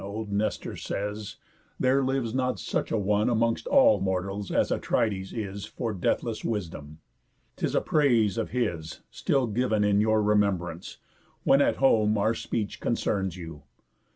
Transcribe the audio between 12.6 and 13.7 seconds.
concerns you.